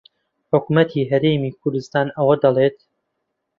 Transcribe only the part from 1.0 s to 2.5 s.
هەرێمی کوردستان ئەوە